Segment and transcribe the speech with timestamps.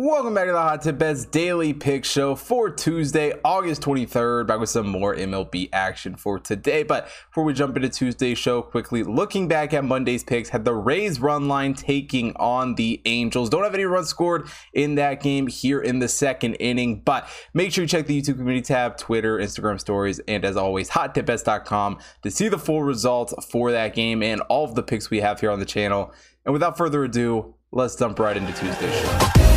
[0.00, 1.02] Welcome back to the Hot Tip
[1.32, 4.46] Daily Pick Show for Tuesday, August 23rd.
[4.46, 6.84] Back with some more MLB action for today.
[6.84, 10.72] But before we jump into Tuesday's show, quickly looking back at Monday's picks, had the
[10.72, 13.50] Rays run line taking on the Angels.
[13.50, 17.72] Don't have any runs scored in that game here in the second inning, but make
[17.72, 22.30] sure you check the YouTube community tab, Twitter, Instagram stories, and as always, hottipbets.com to
[22.30, 25.50] see the full results for that game and all of the picks we have here
[25.50, 26.14] on the channel.
[26.44, 29.47] And without further ado, let's jump right into Tuesday's show.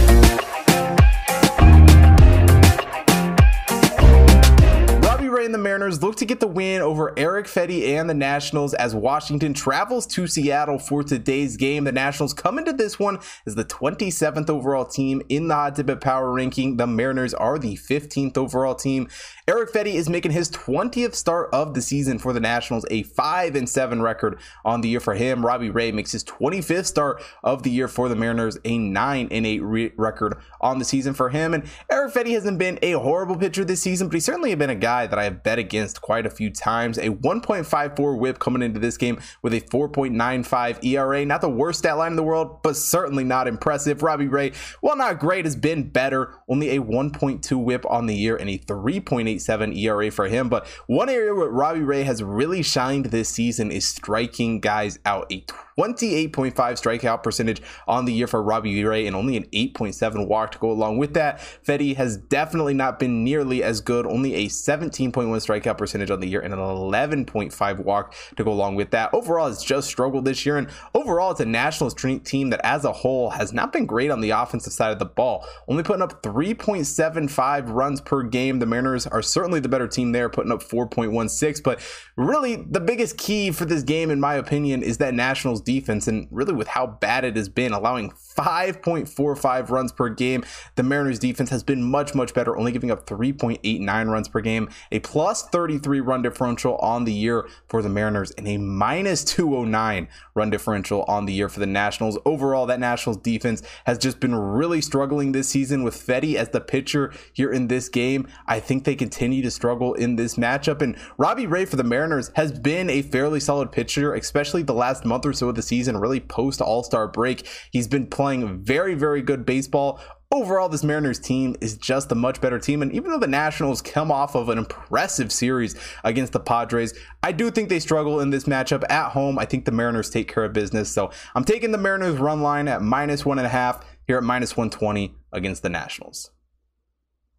[6.04, 10.28] Look to get the win over Eric Fedde and the Nationals as Washington travels to
[10.28, 11.84] Seattle for today's game.
[11.84, 16.02] The Nationals come into this one as the 27th overall team in the Hot Tip
[16.02, 16.78] Power ranking.
[16.78, 19.10] The Mariners are the 15th overall team.
[19.48, 23.56] Eric Fedde is making his 20th start of the season for the Nationals, a 5
[23.56, 25.46] and 7 record on the year for him.
[25.46, 29.46] Robbie Ray makes his 25th start of the year for the Mariners, a 9 and
[29.46, 31.54] 8 re- record on the season for him.
[31.54, 34.76] And Eric Fedde hasn't been a horrible pitcher this season, but he certainly been a
[34.76, 36.98] guy that I have bet against quite a few times.
[36.98, 41.26] A 1.54 whip coming into this game with a 4.95 ERA.
[41.26, 44.04] Not the worst stat line in the world, but certainly not impressive.
[44.04, 46.36] Robbie Ray, while not great, has been better.
[46.48, 50.50] Only a 1.2 whip on the year and a 3.87 ERA for him.
[50.50, 55.32] But one area where Robbie Ray has really shined this season is striking guys out.
[55.32, 55.46] A
[55.78, 60.60] 28.5 strikeout percentage on the year for Robbie Ray and only an 8.7 walk to
[60.60, 61.40] go along with that.
[61.66, 66.28] Fedde has definitely not been nearly as good, only a 17.1 strikeout percentage on the
[66.28, 69.12] year and an 11.5 walk to go along with that.
[69.14, 72.92] Overall, it's just struggled this year, and overall, it's a Nationals team that as a
[72.92, 76.22] whole has not been great on the offensive side of the ball, only putting up
[76.22, 78.60] 3.75 runs per game.
[78.60, 81.82] The Mariners are certainly the better team there, putting up 4.16, but
[82.16, 86.28] really the biggest key for this game, in my opinion, is that Nationals defense, and
[86.30, 90.44] really with how bad it has been, allowing 5.45 runs per game.
[90.76, 94.70] The Mariners defense has been much, much better, only giving up 3.89 runs per game,
[94.92, 100.10] a plus 33 run differential on the year for the Mariners, and a minus 209
[100.36, 102.18] run differential on the year for the Nationals.
[102.26, 106.60] Overall, that Nationals defense has just been really struggling this season with Fedde as the
[106.60, 108.28] pitcher here in this game.
[108.48, 112.32] I think they continue to struggle in this matchup, and Robbie Ray for the Mariners
[112.36, 115.98] has been a fairly solid pitcher, especially the last month or so of the season,
[115.98, 117.48] really post All Star break.
[117.72, 120.02] He's been playing very, very good baseball.
[120.34, 122.82] Overall, this Mariners team is just a much better team.
[122.82, 125.76] And even though the Nationals come off of an impressive series
[126.06, 129.38] against the Padres, I do think they struggle in this matchup at home.
[129.38, 130.90] I think the Mariners take care of business.
[130.90, 134.24] So I'm taking the Mariners run line at minus one and a half here at
[134.24, 136.32] minus 120 against the Nationals.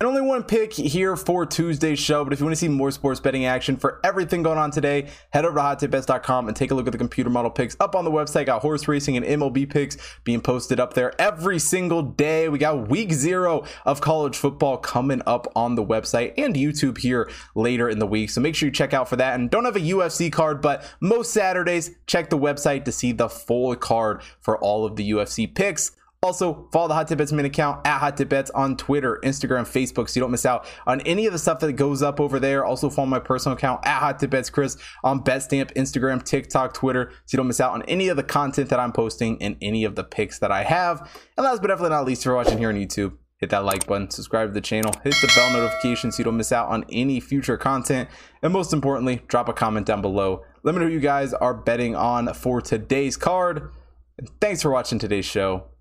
[0.03, 2.91] And only one pick here for Tuesday's show, but if you want to see more
[2.91, 6.75] sports betting action for everything going on today, head over to hottipbets.com and take a
[6.75, 8.47] look at the computer model picks up on the website.
[8.47, 12.49] Got horse racing and MLB picks being posted up there every single day.
[12.49, 17.31] We got week zero of college football coming up on the website and YouTube here
[17.55, 18.31] later in the week.
[18.31, 19.39] So make sure you check out for that.
[19.39, 23.29] And don't have a UFC card, but most Saturdays, check the website to see the
[23.29, 25.93] full card for all of the UFC picks.
[26.25, 29.63] Also, follow the Hot Tip Bets main account at Hot Tip Bets on Twitter, Instagram,
[29.63, 32.39] Facebook, so you don't miss out on any of the stuff that goes up over
[32.39, 32.65] there.
[32.65, 37.11] Also, follow my personal account at Hot Tip Bets Chris on Betstamp, Instagram, TikTok, Twitter,
[37.11, 39.83] so you don't miss out on any of the content that I'm posting and any
[39.83, 41.11] of the picks that I have.
[41.37, 43.89] And last but definitely not least, if you're watching here on YouTube, hit that like
[43.89, 46.85] button, subscribe to the channel, hit the bell notification so you don't miss out on
[46.93, 48.09] any future content.
[48.43, 50.45] And most importantly, drop a comment down below.
[50.63, 53.73] Let me know who you guys are betting on for today's card.
[54.19, 55.72] And thanks for watching today's show.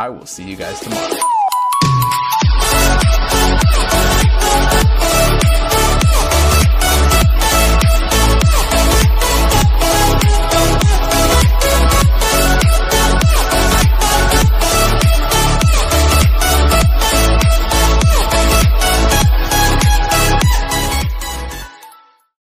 [0.00, 1.39] I will see you guys tomorrow.